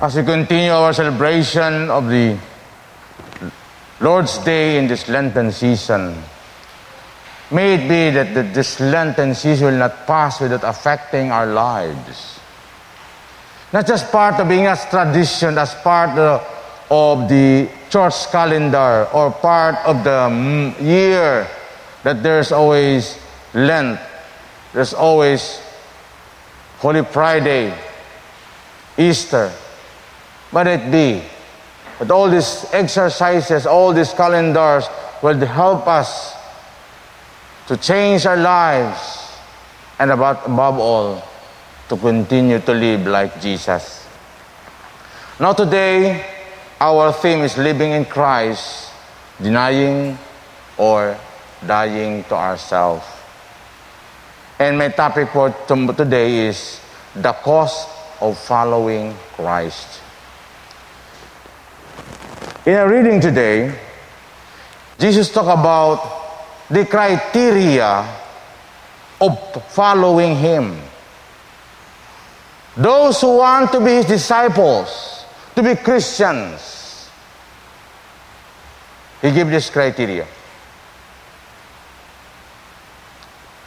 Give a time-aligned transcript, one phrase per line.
[0.00, 2.36] as we continue our celebration of the
[4.00, 6.20] Lord's Day in this Lenten season,
[7.50, 12.40] may it be that this Lenten season will not pass without affecting our lives.
[13.72, 16.18] Not just part of being as tradition, as part
[16.90, 21.48] of the church calendar or part of the mm, year
[22.02, 23.18] that there's always
[23.54, 24.00] Lent,
[24.72, 25.60] there's always
[26.78, 27.72] Holy Friday,
[28.98, 29.52] Easter.
[30.54, 31.20] But it be
[31.98, 34.86] that all these exercises, all these calendars
[35.20, 36.32] will help us
[37.66, 39.34] to change our lives
[39.98, 41.26] and about, above all,
[41.88, 44.06] to continue to live like Jesus.
[45.40, 46.24] Now today,
[46.80, 48.92] our theme is living in Christ,
[49.42, 50.16] denying
[50.78, 51.18] or
[51.66, 53.04] dying to ourselves.
[54.60, 56.78] And my topic for today is
[57.16, 57.88] the cost
[58.20, 60.03] of following Christ.
[62.66, 63.78] In our reading today,
[64.98, 66.00] Jesus talked about
[66.70, 68.08] the criteria
[69.20, 70.80] of following Him.
[72.74, 77.10] Those who want to be His disciples, to be Christians,
[79.20, 80.26] He gave this criteria.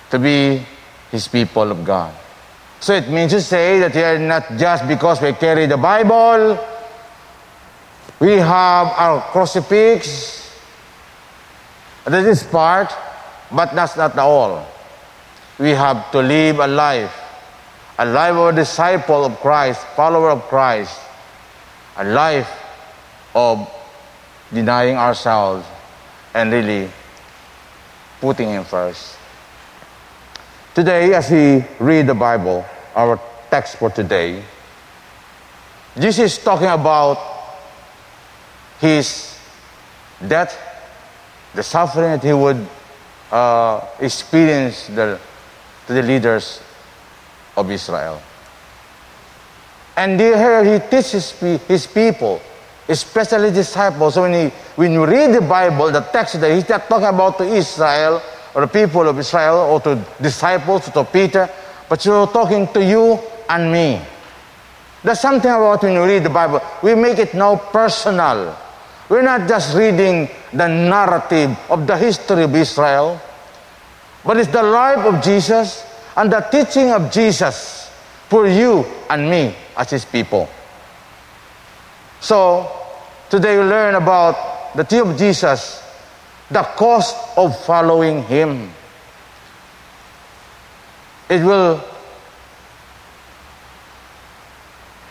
[0.09, 0.65] To be
[1.11, 2.15] His people of God.
[2.79, 6.76] So it means to say that we are not just because we carry the Bible,
[8.19, 10.43] we have our crucifix.
[12.05, 12.93] That is part,
[13.51, 14.65] but that's not all.
[15.59, 17.13] We have to live a life,
[17.99, 20.99] a life of a disciple of Christ, follower of Christ,
[21.97, 22.49] a life
[23.35, 23.69] of
[24.53, 25.65] denying ourselves
[26.33, 26.89] and really
[28.21, 29.17] putting Him first.
[30.73, 32.65] Today, as we read the Bible,
[32.95, 34.43] our text for today,
[35.99, 37.36] Jesus is talking about
[38.79, 39.37] his
[40.25, 40.57] death,
[41.53, 42.67] the suffering that he would
[43.31, 45.19] uh, experience the,
[45.87, 46.61] to the leaders
[47.55, 48.21] of Israel.
[49.95, 51.31] And here he teaches
[51.67, 52.39] his people,
[52.87, 54.13] especially disciples.
[54.13, 57.39] So when, he, when you read the Bible, the text that he's not talking about
[57.39, 58.21] to Israel
[58.53, 61.49] or the people of Israel or to disciples, to Peter,
[61.89, 63.19] but you're talking to you
[63.49, 63.99] and me.
[65.03, 68.55] There's something about when you read the Bible, we make it now personal.
[69.09, 73.21] We're not just reading the narrative of the history of Israel,
[74.25, 75.85] but it's the life of Jesus
[76.17, 77.89] and the teaching of Jesus
[78.27, 80.49] for you and me as his people.
[82.19, 82.69] So,
[83.29, 85.81] today we learn about the teaching of Jesus,
[86.51, 88.69] the cost of following him.
[91.29, 91.81] It will,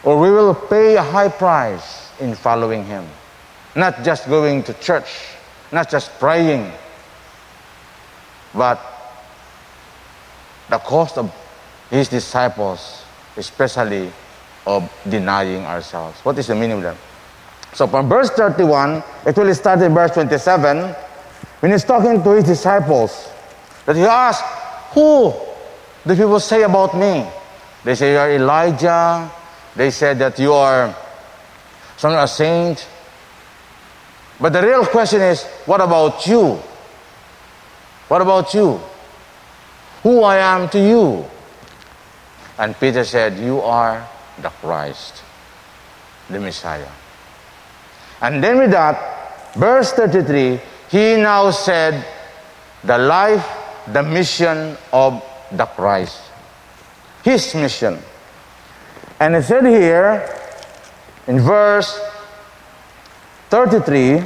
[0.04, 3.08] or we will pay a high price in following him.
[3.76, 5.37] Not just going to church,
[5.70, 6.72] not just praying,
[8.54, 8.81] but
[10.69, 11.32] the cost of
[11.91, 13.04] his disciples,
[13.36, 14.10] especially
[14.66, 16.19] of denying ourselves.
[16.20, 16.97] What is the meaning of that?
[17.75, 20.94] So from verse 31, it will start in verse 27,
[21.60, 23.28] when he's talking to his disciples,
[23.84, 24.42] that he asked,
[24.94, 25.34] Who
[26.06, 27.26] do people say about me?
[27.84, 29.31] They say you are Elijah.
[29.76, 30.94] They said that you are
[31.97, 32.86] some a saint.
[34.41, 36.60] But the real question is, what about you?
[38.08, 38.80] What about you?
[40.02, 41.24] Who I am to you?
[42.58, 44.06] And Peter said, You are
[44.41, 45.22] the Christ,
[46.30, 46.88] the Messiah.
[48.20, 50.60] And then with that, verse 33,
[50.91, 52.06] he now said,
[52.84, 53.47] The life,
[53.92, 55.22] the mission of
[55.53, 56.20] the Christ.
[57.24, 57.98] His mission.
[59.18, 60.28] And he said here,
[61.26, 61.98] in verse
[63.56, 64.22] 33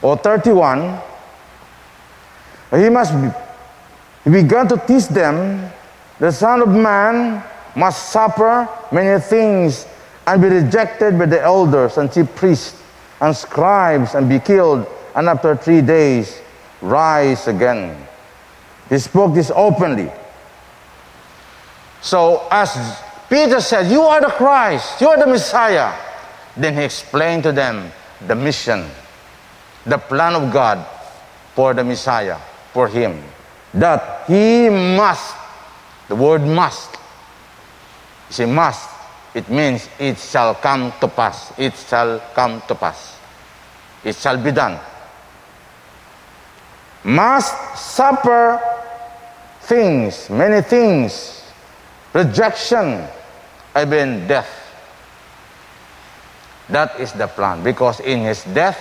[0.00, 0.96] or 31,
[2.70, 3.28] he must be,
[4.22, 5.68] he began to teach them
[6.20, 7.42] the Son of Man
[7.74, 9.84] must suffer many things
[10.24, 12.80] and be rejected by the elders and chief priests
[13.20, 14.86] and scribes and be killed,
[15.16, 16.40] and after three days
[16.80, 18.06] rise again.
[18.88, 20.12] He spoke this openly.
[22.02, 23.01] So, as
[23.32, 25.90] Peter said, You are the Christ, you are the Messiah.
[26.54, 27.90] Then he explained to them
[28.26, 28.84] the mission,
[29.86, 30.86] the plan of God
[31.54, 32.36] for the Messiah,
[32.74, 33.24] for him.
[33.72, 35.34] That he must,
[36.08, 36.92] the word must,
[38.28, 38.90] you say must,
[39.32, 41.58] it means it shall come to pass.
[41.58, 43.16] It shall come to pass.
[44.04, 44.78] It shall be done.
[47.02, 48.60] Must suffer
[49.62, 51.42] things, many things,
[52.12, 53.08] rejection,
[53.76, 54.50] even death.
[56.68, 57.62] That is the plan.
[57.62, 58.80] Because in his death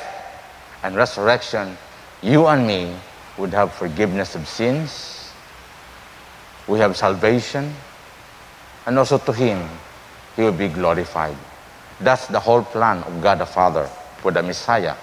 [0.83, 1.77] and resurrection,
[2.21, 2.93] you and me
[3.37, 5.31] would have forgiveness of sins,
[6.67, 7.73] we have salvation,
[8.85, 9.67] and also to him,
[10.35, 11.35] he will be glorified.
[11.99, 13.85] That's the whole plan of God the Father
[14.17, 14.95] for the Messiah,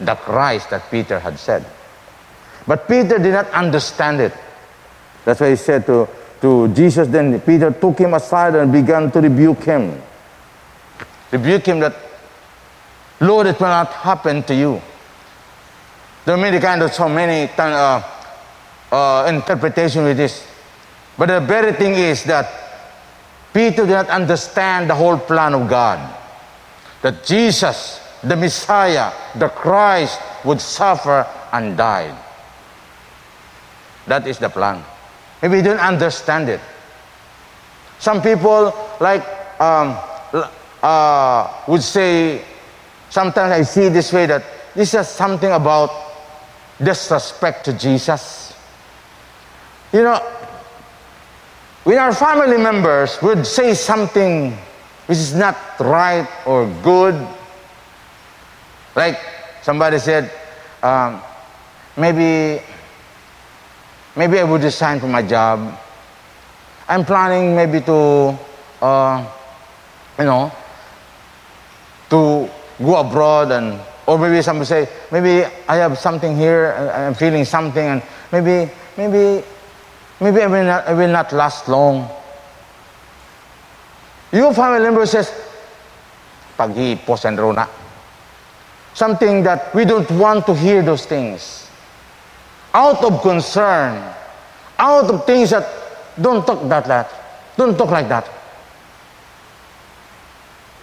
[0.00, 1.64] the Christ that Peter had said.
[2.66, 4.32] But Peter did not understand it.
[5.24, 6.08] That's why he said to,
[6.40, 10.00] to Jesus, then Peter took him aside and began to rebuke him.
[11.32, 11.96] Rebuke him that,
[13.20, 14.80] Lord, it will not happen to you.
[16.24, 18.02] There are many kind of so many uh,
[18.92, 20.46] uh, interpretation with this.
[21.16, 22.50] But the very thing is that
[23.54, 26.14] Peter did not understand the whole plan of God.
[27.02, 32.14] That Jesus, the Messiah, the Christ, would suffer and die.
[34.06, 34.84] That is the plan.
[35.42, 36.60] Maybe you don't understand it.
[37.98, 39.22] Some people like
[39.60, 39.98] um,
[40.82, 42.44] uh, would say,
[43.10, 44.44] sometimes I see this way that
[44.74, 45.90] this is something about
[46.82, 48.54] disrespect to Jesus.
[49.92, 50.18] You know,
[51.84, 54.52] when our family members would say something
[55.06, 57.14] which is not right or good,
[58.94, 59.18] like
[59.62, 60.30] somebody said,
[60.82, 61.22] um,
[61.96, 62.62] maybe
[64.16, 65.78] maybe I would resign from my job.
[66.88, 68.38] I'm planning maybe to,
[68.80, 69.26] uh,
[70.18, 70.52] you know,
[72.10, 72.50] to
[72.82, 77.84] go abroad and, or maybe somebody say, maybe I have something here, I'm feeling something,
[77.84, 78.02] and
[78.32, 79.44] maybe, maybe,
[80.20, 82.08] maybe I will not, I will not last long.
[84.32, 85.30] Your family member says,
[86.56, 87.68] paghihipos and rona.
[88.94, 91.65] Something that we don't want to hear those things
[92.76, 93.96] out of concern,
[94.78, 95.64] out of things that
[96.20, 97.08] don't talk that, that
[97.56, 98.28] don't talk like that.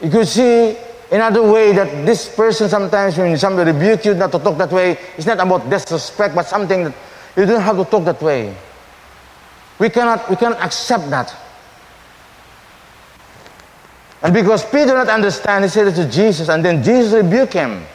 [0.01, 0.75] You could see
[1.11, 4.97] another way that this person sometimes when somebody rebuke you not to talk that way,
[5.15, 6.95] it's not about disrespect, but something that
[7.37, 8.55] you don't have to talk that way.
[9.77, 11.35] We cannot we cannot accept that.
[14.23, 17.85] And because Peter not understand, he said it to Jesus, and then Jesus rebuked him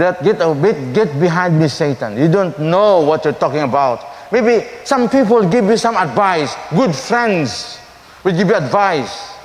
[0.00, 2.16] that get a bit, get behind me, Satan.
[2.16, 4.00] You don't know what you're talking about.
[4.32, 6.56] Maybe some people give you some advice.
[6.70, 7.78] Good friends
[8.24, 9.36] will give you advice.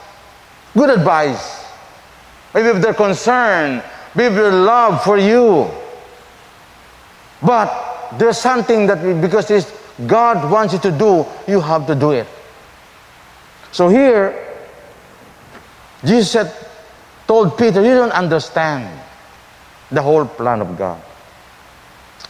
[0.74, 1.66] Good advice.
[2.54, 3.84] Maybe if they're concerned,
[4.16, 5.70] maybe their love for you.
[7.44, 9.68] But there's something that because this
[10.08, 12.28] God wants you to do, you have to do it.
[13.74, 14.32] So here,
[16.06, 16.48] Jesus said,
[17.28, 19.02] told Peter, you don't understand
[19.92, 21.02] the whole plan of God.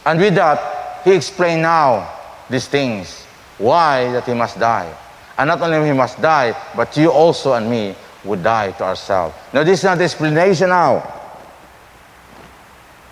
[0.04, 2.12] And with that, he explained now
[2.48, 3.24] these things.
[3.58, 4.94] Why that he must die.
[5.38, 7.94] And not only he must die, but you also and me
[8.24, 9.34] would die to ourselves.
[9.52, 11.12] Now this is not the explanation now.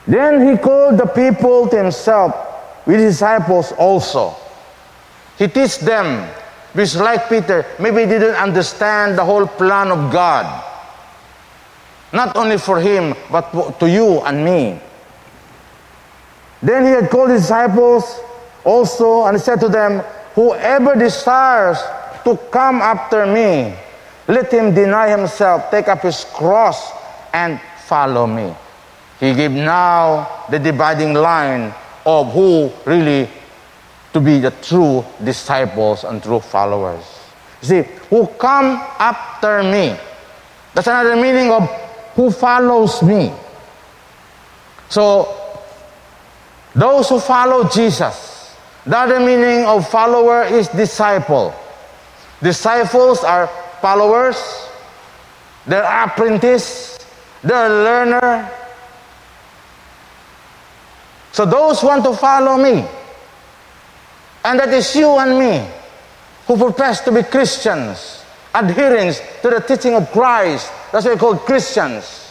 [0.06, 2.34] Then he called the people to himself
[2.86, 4.36] with disciples also.
[5.38, 6.30] He teach them,
[6.72, 10.44] because like Peter, maybe didn't understand the whole plan of God.
[12.14, 13.50] Not only for him, but
[13.80, 14.78] to you and me.
[16.62, 18.20] Then he had called his disciples
[18.64, 20.00] also and said to them,
[20.34, 21.78] Whoever desires
[22.22, 23.74] to come after me,
[24.26, 26.90] let him deny himself, take up his cross,
[27.34, 28.54] and follow me.
[29.20, 31.74] He gave now the dividing line
[32.06, 33.28] of who really
[34.12, 37.04] to be the true disciples and true followers.
[37.60, 39.96] see, who come after me.
[40.74, 41.68] That's another meaning of
[42.14, 43.32] who follows me.
[44.88, 45.44] So,
[46.74, 51.54] those who follow Jesus, the other meaning of follower is disciple.
[52.42, 53.46] Disciples are
[53.80, 54.36] followers,
[55.66, 56.98] they're apprentice,
[57.42, 58.50] they're learner.
[61.32, 62.84] So those who want to follow me,
[64.44, 65.66] and that is you and me
[66.46, 71.40] who profess to be Christians, adherents to the teaching of Christ, that's why we're called
[71.40, 72.30] Christians.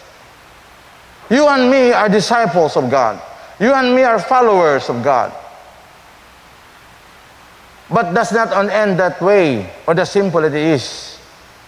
[1.30, 3.22] You and me are disciples of God.
[3.60, 5.34] You and me are followers of God.
[7.90, 11.20] But does not on end that way, or the simple it is.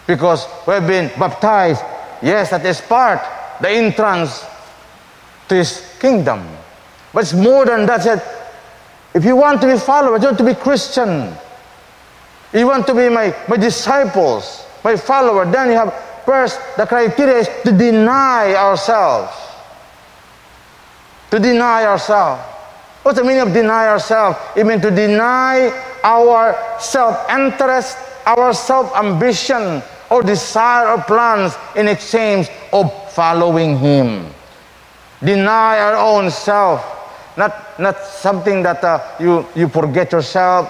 [0.06, 1.82] Because we've been baptized.
[2.22, 3.20] Yes, that is part,
[3.60, 4.42] the entrance
[5.50, 6.48] to His kingdom.
[7.12, 8.04] But it's more than that.
[8.04, 8.22] Said,
[9.12, 11.34] if you want to be followers, you want to be Christian.
[12.54, 17.38] You want to be my, my disciples, my follower, then you have First, the criteria
[17.38, 19.32] is to deny ourselves.
[21.30, 22.42] To deny ourselves.
[23.02, 24.36] What's the meaning of deny ourselves?
[24.56, 25.70] It means to deny
[26.02, 29.80] our self interest our self ambition
[30.10, 34.26] or desire or plans in exchange of following Him.
[35.22, 36.84] Deny our own self,
[37.38, 40.68] not, not something that uh, you, you forget yourself,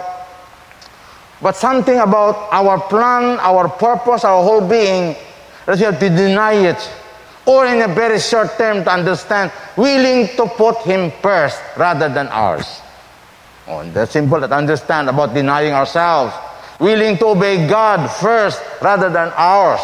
[1.43, 5.17] but something about our plan, our purpose, our whole being,
[5.67, 6.91] that you have to deny it.
[7.45, 12.27] Or in a very short term to understand, willing to put Him first rather than
[12.29, 12.81] ours.
[13.69, 16.35] Oh, that's simple to understand about denying ourselves.
[16.79, 19.81] Willing to obey God first rather than ours.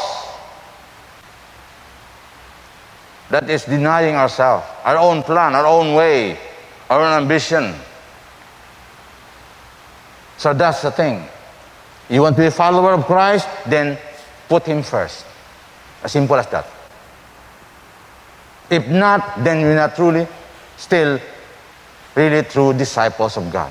[3.30, 6.38] That is denying ourselves, our own plan, our own way,
[6.90, 7.74] our own ambition.
[10.36, 11.24] So that's the thing.
[12.10, 13.48] You want to be a follower of Christ?
[13.66, 13.96] Then
[14.48, 15.24] put Him first.
[16.02, 16.66] As simple as that.
[18.70, 20.26] If not, then we're not truly
[20.76, 21.20] still
[22.14, 23.70] really true disciples of God.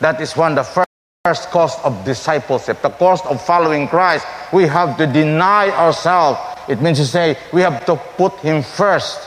[0.00, 0.86] That is one of the
[1.24, 4.26] first cost of discipleship, the cost of following Christ.
[4.52, 6.40] We have to deny ourselves.
[6.68, 9.20] It means to say we have to put Him first.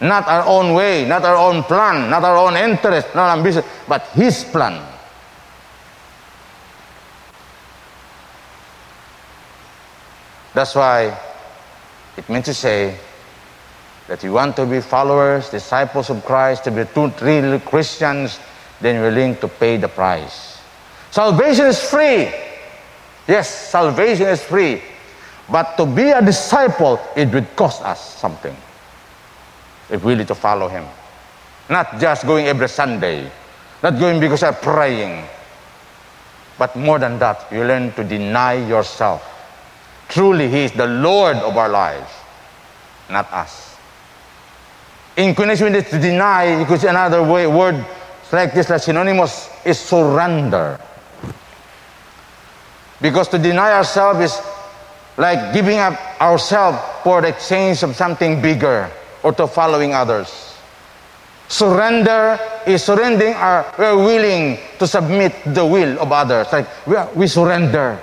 [0.00, 4.02] Not our own way, not our own plan, not our own interest, not ambition, but
[4.12, 4.82] His plan.
[10.56, 11.12] That's why
[12.16, 12.96] it means to say
[14.08, 18.40] that you want to be followers, disciples of Christ, to be true, real Christians,
[18.80, 20.56] then you're willing to pay the price.
[21.10, 22.32] Salvation is free.
[23.28, 24.80] Yes, salvation is free.
[25.52, 28.56] But to be a disciple, it would cost us something.
[29.90, 30.86] If we need to follow Him.
[31.68, 33.30] Not just going every Sunday,
[33.82, 35.22] not going because I'm praying.
[36.56, 39.35] But more than that, you learn to deny yourself.
[40.08, 42.10] Truly, He is the Lord of our lives,
[43.10, 43.76] not us.
[45.16, 47.84] In connection with to deny, you could say another way, word
[48.32, 50.78] like this, like synonymous, is surrender.
[53.00, 54.40] Because to deny ourselves is
[55.16, 58.90] like giving up ourselves for the exchange of something bigger
[59.22, 60.54] or to following others.
[61.48, 66.48] Surrender is surrendering our, we're willing to submit the will of others.
[66.52, 67.98] Like we, are, we surrender.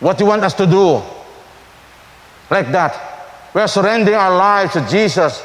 [0.00, 1.02] What you want us to do.
[2.50, 3.52] Like that.
[3.54, 5.42] We're surrendering our lives to Jesus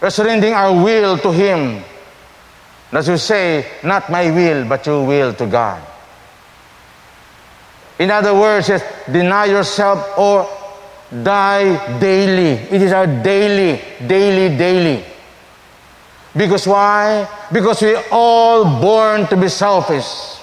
[0.00, 1.82] we're surrendering our will to Him.
[2.92, 5.82] As you say, not my will, but your will to God.
[7.98, 10.46] In other words, yes, deny yourself or
[11.22, 12.60] die daily.
[12.68, 15.04] It is our daily, daily, daily.
[16.36, 17.26] Because why?
[17.50, 20.38] Because we are all born to be selfish.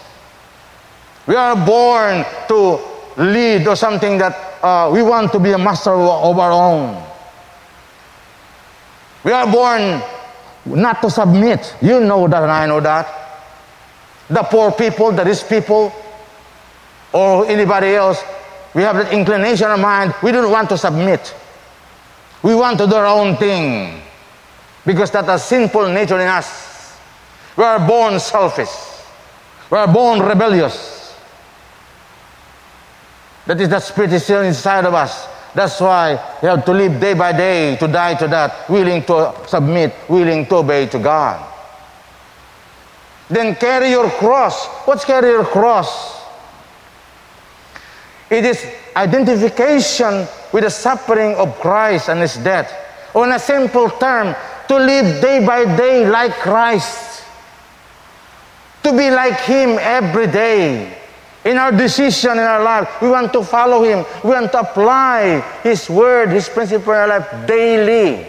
[1.27, 5.91] We are born to lead or something that uh, we want to be a master
[5.91, 7.03] of our own.
[9.23, 10.01] We are born
[10.65, 11.75] not to submit.
[11.81, 13.07] You know that, and I know that.
[14.29, 15.93] The poor people, the rich people,
[17.11, 18.23] or anybody else,
[18.73, 20.13] we have that inclination of mind.
[20.23, 21.33] We don't want to submit.
[22.41, 24.01] We want to do our own thing
[24.85, 26.97] because that's a sinful nature in us.
[27.55, 28.69] We are born selfish.
[29.69, 30.92] We are born rebellious.
[33.45, 35.27] That is the spirit is still inside of us.
[35.53, 39.35] That's why you have to live day by day, to die to that, willing to
[39.47, 41.51] submit, willing to obey to God.
[43.29, 44.65] Then carry your cross.
[44.85, 46.21] What's carry your cross?
[48.29, 52.73] It is identification with the suffering of Christ and his death.
[53.13, 54.35] Or in a simple term,
[54.67, 57.23] to live day by day like Christ.
[58.83, 60.97] To be like Him every day.
[61.43, 64.05] In our decision in our life, we want to follow Him.
[64.23, 68.27] We want to apply His word, His principle in our life daily.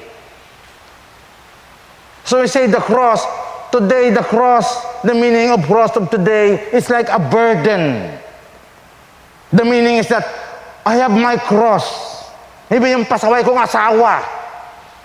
[2.25, 3.23] So we say the cross,
[3.71, 8.19] today the cross, the meaning of cross of today is like a burden.
[9.53, 10.27] The meaning is that
[10.85, 12.27] I have my cross.
[12.67, 14.27] Maybe yung pasaway kong asawa.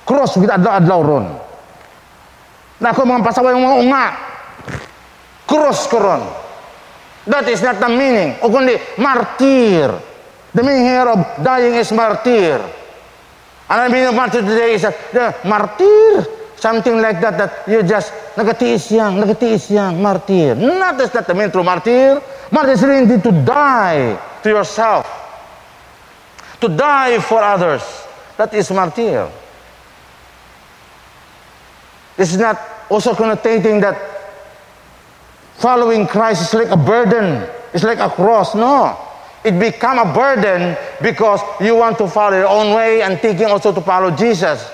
[0.09, 1.27] Cross with adlaw-adlaw ron.
[2.81, 4.05] Na ako mga pasaway mga unga.
[5.45, 6.48] Cross ko ron.
[7.29, 8.41] That is not the meaning.
[8.41, 9.93] O kundi, martyr.
[10.49, 12.57] The meaning here of dying is martyr.
[13.69, 16.25] And the meaning of martyr today is that the martyr.
[16.57, 20.55] Something like that, that you just, nagatiis yan, nagatiis yan, martyr.
[20.55, 22.19] Not is that the meaning to martyr.
[22.51, 25.05] Martyr is really to die to yourself.
[26.59, 27.85] To die for others.
[28.37, 29.29] That is martyr.
[32.17, 32.57] This is not
[32.89, 34.18] also connotating that
[35.59, 37.47] Following Christ is like a burden.
[37.73, 38.55] It's like a cross.
[38.55, 38.97] No.
[39.43, 43.73] It become a burden because you want to follow your own way and thinking also
[43.73, 44.69] to follow Jesus.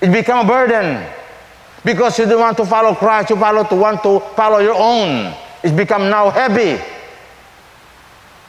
[0.00, 1.06] It become a burden
[1.84, 3.30] because you don't want to follow Christ.
[3.30, 5.34] You follow to want to follow your own.
[5.62, 6.82] It's become now heavy.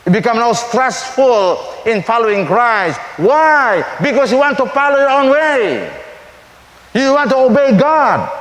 [0.05, 2.99] It become now stressful in following Christ.
[3.17, 3.83] Why?
[4.01, 6.01] Because you want to follow your own way.
[6.93, 8.38] You want to obey God.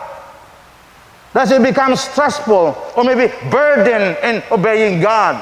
[1.39, 5.39] Does it become stressful or maybe burden in obeying God?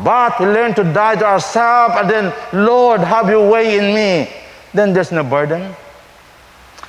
[0.00, 4.32] But we learn to die to ourselves and then, Lord, have your way in me.
[4.72, 5.76] Then there's no burden.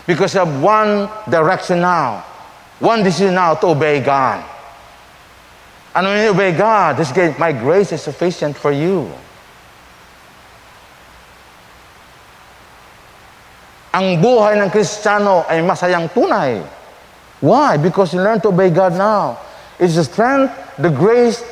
[0.07, 2.23] Because you have one direction now,
[2.79, 4.47] one decision now to obey God.
[5.93, 9.11] And when you obey God, this my grace is sufficient for you.
[13.91, 16.78] Ang buhay ng Kristiyano ay masayang tunay.
[17.41, 17.77] Why?
[17.77, 19.39] Because you learn to obey God now.
[19.79, 21.43] It's the strength, the grace,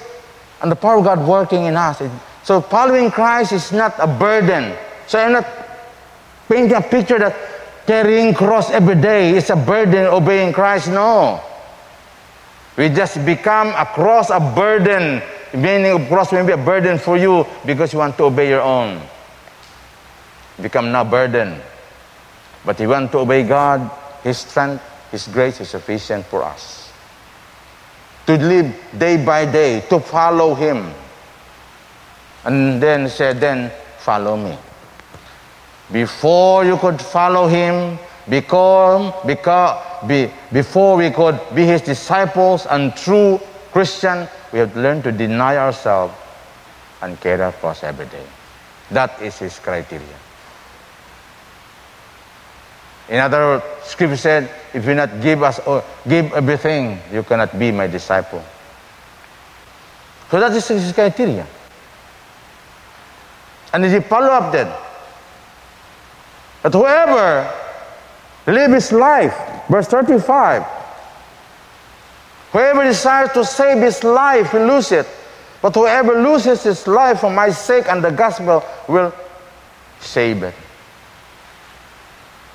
[0.62, 2.02] and the power of God working in us.
[2.44, 4.76] So following Christ is not a burden.
[5.08, 5.48] So I'm not
[6.50, 7.36] painting a picture that
[7.86, 10.90] carrying cross every day is a burden obeying Christ.
[10.90, 11.42] No.
[12.78, 15.22] We just become a cross, a burden.
[15.54, 18.62] Meaning of cross may be a burden for you because you want to obey your
[18.62, 19.02] own.
[20.62, 21.60] Become now burden.
[22.66, 23.90] But you want to obey God,
[24.24, 26.88] His strength, His grace is sufficient for us
[28.28, 30.94] to live day by day, to follow Him.
[32.44, 34.56] And then said, then follow me.
[35.92, 37.98] Before you could follow Him,
[38.30, 43.40] become, become, be, before we could be His disciples and true
[43.72, 46.14] Christian, we have to learn to deny ourselves
[47.02, 48.26] and carry our cross every day.
[48.92, 50.27] That is His criteria.
[53.10, 57.58] In other words, Scripture said, if you not give us or give everything, you cannot
[57.58, 58.44] be my disciple.
[60.30, 61.48] So that is his criteria.
[63.74, 64.74] And he follow up then.
[66.64, 67.54] But whoever
[68.46, 69.36] live his life,
[69.70, 70.64] verse 35,
[72.52, 75.08] whoever desires to save his life will lose it.
[75.62, 79.14] But whoever loses his life for my sake and the gospel will
[80.00, 80.54] save it.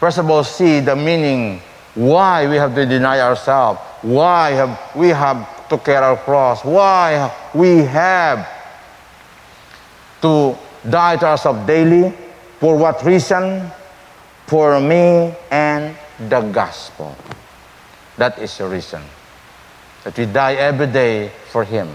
[0.03, 1.62] First of all, see the meaning
[1.95, 7.31] why we have to deny ourselves, why have we have to carry our cross, why
[7.55, 8.49] we have
[10.21, 10.59] to
[10.91, 12.12] die to ourselves daily,
[12.59, 13.71] for what reason?
[14.49, 17.15] For me and the gospel.
[18.19, 19.03] That is the reason.
[20.03, 21.88] That we die every day for Him.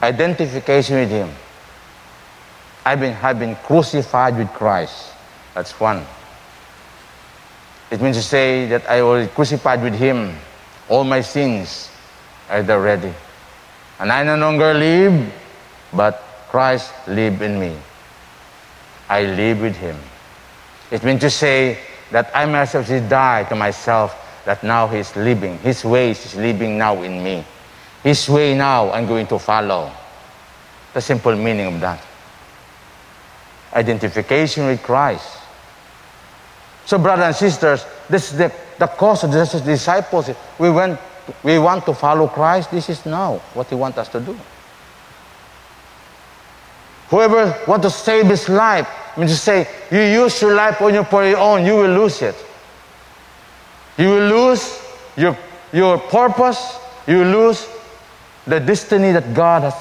[0.00, 1.28] Identification with Him.
[2.86, 5.12] I've been, have been crucified with Christ.
[5.56, 6.04] That's one.
[7.90, 10.36] It means to say that I was crucified with him.
[10.90, 11.88] All my sins
[12.50, 13.14] are there ready.
[13.98, 15.32] And I no longer live,
[15.94, 17.74] but Christ live in me.
[19.08, 19.96] I live with him.
[20.90, 21.78] It means to say
[22.10, 24.12] that I myself should die to myself,
[24.44, 25.56] that now he's living.
[25.60, 27.46] His ways is living now in me.
[28.02, 29.90] His way now I'm going to follow.
[30.92, 32.02] The simple meaning of that.
[33.72, 35.45] Identification with Christ.
[36.86, 40.30] So, brothers and sisters, this is the, the cause of the disciples.
[40.58, 40.98] We, went,
[41.42, 42.70] we want to follow Christ.
[42.70, 44.36] This is now what He wants us to do.
[47.08, 51.04] Whoever want to save his life, means to say, you use your life on your,
[51.04, 52.34] for your own, you will lose it.
[53.96, 54.82] You will lose
[55.16, 55.36] your,
[55.72, 56.78] your purpose.
[57.06, 57.68] You will lose
[58.46, 59.74] the destiny that God has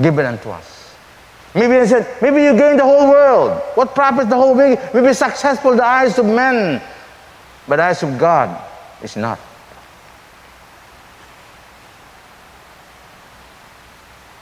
[0.00, 0.69] given unto us.
[1.54, 3.60] Maybe I said, maybe you gain the whole world.
[3.74, 4.78] What profit the whole world?
[4.94, 6.80] Maybe successful the eyes of men,
[7.66, 8.56] but the eyes of God
[9.02, 9.38] is not.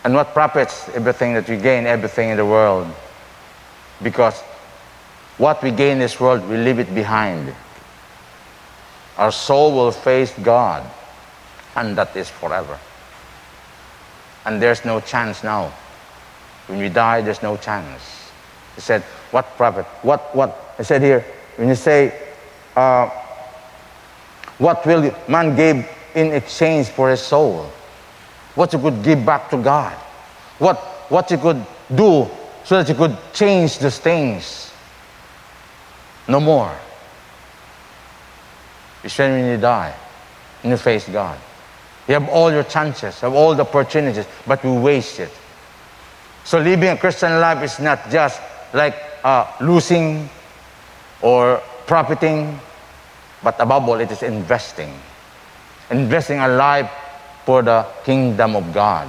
[0.04, 2.86] And what profits everything that we gain, everything in the world?
[4.02, 4.38] Because
[5.38, 7.54] what we gain in this world, we leave it behind.
[9.16, 10.88] Our soul will face God,
[11.74, 12.78] and that is forever.
[14.44, 15.72] And there's no chance now
[16.68, 18.30] when we die, there's no chance.
[18.74, 19.02] He said,
[19.32, 19.86] What profit?
[20.02, 20.74] What, what?
[20.78, 21.24] I said here,
[21.56, 22.16] when you say,
[22.76, 23.08] uh,
[24.58, 27.70] What will man give in exchange for his soul?
[28.54, 29.94] What you could give back to God?
[30.58, 30.76] What,
[31.08, 32.28] what you could do
[32.64, 34.72] so that you could change those things?
[36.28, 36.76] No more.
[39.02, 39.94] It's when you die
[40.62, 41.38] and you face God.
[42.08, 45.30] You have all your chances, have all the opportunities, but we waste it.
[46.48, 48.40] So living a Christian life is not just
[48.72, 50.30] like uh, losing
[51.20, 52.58] or profiting,
[53.42, 54.88] but above all, it is investing.
[55.90, 56.90] Investing our life
[57.44, 59.06] for the kingdom of God.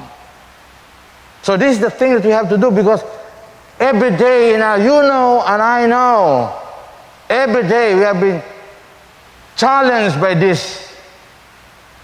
[1.42, 3.04] So this is the thing that we have to do because
[3.80, 6.60] every day, you know, you know and I know,
[7.30, 8.44] every day we have been
[9.56, 10.92] challenged by this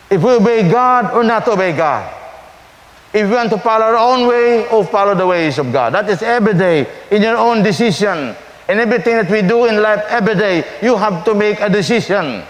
[0.09, 2.24] If we obey God or not obey God.
[3.15, 5.93] If we want to follow our own way or follow the ways of God.
[5.93, 8.35] That is every day in your own decision.
[8.67, 12.43] And everything that we do in life every day, you have to make a decision.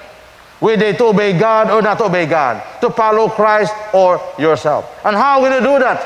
[0.60, 2.64] Whether to obey God or not obey God.
[2.82, 4.90] To follow Christ or yourself.
[5.06, 6.02] And how will you do that?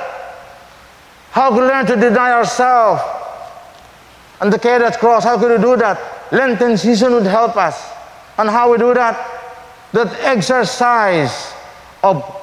[1.31, 3.01] How can we learn to deny ourselves
[4.41, 5.23] and to carry that cross?
[5.23, 6.33] How can we do that?
[6.33, 7.81] Lenten season would help us.
[8.37, 9.15] And how we do that?
[9.93, 11.53] That exercise
[12.03, 12.39] of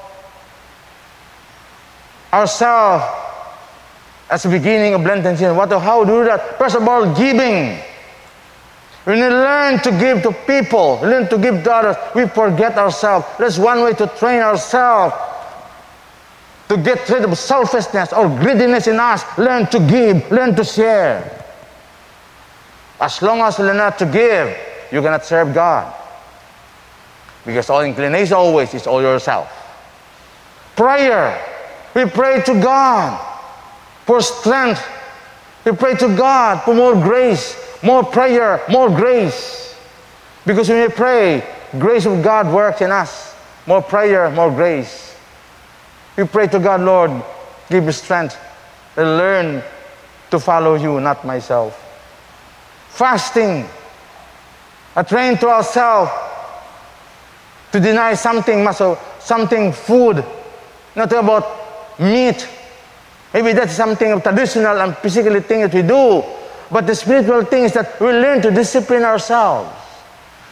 [2.33, 3.05] ourselves
[4.31, 5.57] as the beginning of Lenten season.
[5.57, 6.59] What, how do that?
[6.59, 7.79] First of all, giving.
[9.07, 13.25] We learn to give to people, learn to give to others, we forget ourselves.
[13.39, 15.15] That's one way to train ourselves
[16.69, 19.23] to get rid of selfishness or greediness in us.
[19.39, 21.45] Learn to give, learn to share.
[23.01, 24.57] As long as you learn not to give,
[24.91, 25.95] you cannot serve God.
[27.45, 29.49] Because all inclination always is all yourself.
[30.75, 31.56] Prayer.
[31.97, 33.17] We pray to God
[34.05, 34.87] for strength.
[35.65, 39.75] We pray to God for more grace, more prayer, more grace.
[40.45, 41.43] Because when we pray,
[41.79, 43.35] grace of God works in us.
[43.67, 45.17] More prayer, more grace.
[46.19, 47.13] We pray to God, Lord,
[47.71, 48.37] give me strength
[48.95, 49.63] and learn
[50.31, 51.81] to follow you, not myself.
[52.91, 53.67] Fasting,
[54.95, 56.11] a train to ourselves
[57.73, 60.23] to deny something, muscle, something food,
[60.95, 61.66] not about
[61.99, 62.49] meat.
[63.33, 66.23] Maybe that's something traditional and physical thing that we do.
[66.71, 69.71] But the spiritual thing is that we learn to discipline ourselves.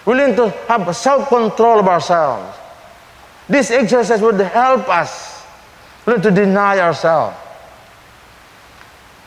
[0.07, 2.57] We learn to have self-control of ourselves.
[3.49, 5.45] This exercise would help us
[6.07, 7.37] learn to deny ourselves.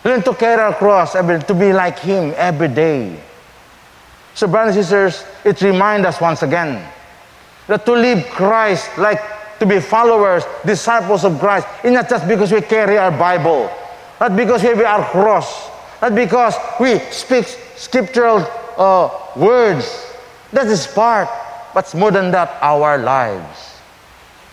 [0.03, 3.19] Learn to carry our cross, every, to be like Him every day.
[4.33, 6.87] So, brothers and sisters, it reminds us once again
[7.67, 9.19] that to live Christ, like
[9.59, 13.71] to be followers, disciples of Christ, it's not just because we carry our Bible,
[14.19, 15.69] not because we have our cross,
[16.01, 18.45] not because we speak scriptural
[18.77, 20.13] uh, words.
[20.53, 21.29] That is part,
[21.73, 23.79] but more than that, our lives.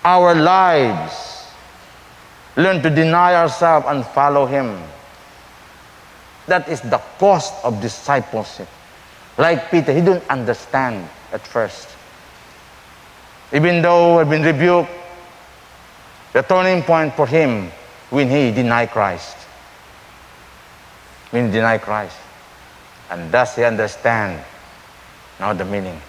[0.05, 1.49] Our lives.
[2.57, 4.81] Learn to deny ourselves and follow Him.
[6.47, 8.69] That is the cost of discipleship.
[9.38, 11.94] Like Peter, he didn't understand at first.
[13.55, 14.90] Even though had been rebuked,
[16.33, 17.71] the turning point for him
[18.11, 19.37] when he denied Christ.
[21.31, 22.17] When he denied Christ.
[23.11, 24.43] And thus he understand
[25.38, 26.01] now the meaning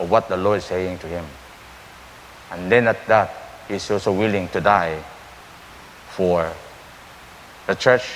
[0.00, 1.26] of what the Lord is saying to him.
[2.50, 3.34] And then at that,
[3.68, 5.02] he's also willing to die
[6.08, 6.50] for
[7.66, 8.08] the church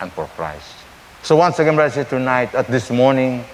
[0.00, 0.74] and for Christ.
[1.22, 3.44] So once again, brothers, tonight, at this morning,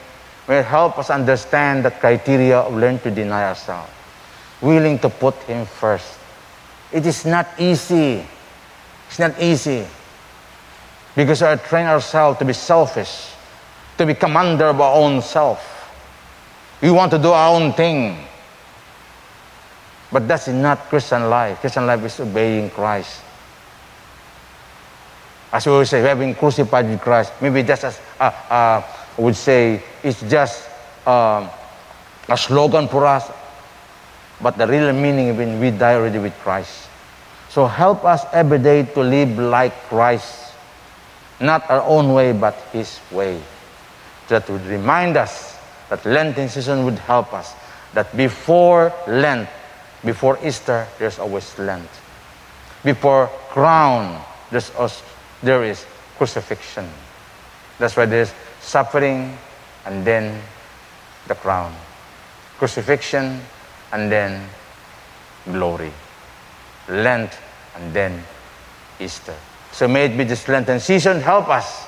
[0.48, 3.90] may help us understand that criteria of learn to deny ourselves.
[4.60, 6.18] Willing to put Him first.
[6.92, 8.24] It is not easy.
[9.08, 9.86] It's not easy.
[11.16, 13.30] Because we are trained ourselves to be selfish,
[13.98, 15.92] to be commander of our own self.
[16.82, 18.16] We want to do our own thing.
[20.12, 21.60] But that's not Christian life.
[21.60, 23.22] Christian life is obeying Christ.
[25.52, 27.32] As we always say, we have been crucified with Christ.
[27.40, 28.82] Maybe just as uh, uh,
[29.18, 30.68] would say it's just
[31.06, 31.48] uh,
[32.28, 33.30] a slogan for us,
[34.42, 36.88] but the real meaning when we die already with Christ.
[37.48, 40.54] So help us every day to live like Christ,
[41.40, 43.40] not our own way, but His way.
[44.28, 47.52] That would remind us that Lenten season would help us.
[47.94, 49.48] That before Lent,
[50.04, 51.88] before Easter, there's always Lent.
[52.84, 55.04] Before crown, there's also,
[55.42, 55.84] there is
[56.16, 56.88] crucifixion.
[57.78, 59.36] That's why there's suffering
[59.84, 60.40] and then
[61.26, 61.74] the crown.
[62.58, 63.40] Crucifixion
[63.92, 64.48] and then
[65.44, 65.92] glory.
[66.88, 67.38] Lent
[67.76, 68.22] and then
[68.98, 69.34] Easter.
[69.72, 71.86] So may it be this Lenten season help us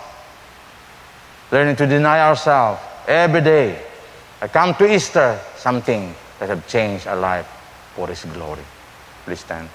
[1.51, 3.79] learning to deny ourselves every day.
[4.41, 7.47] I come to Easter, something that have changed our life
[7.95, 8.65] for His glory.
[9.25, 9.69] Please stand.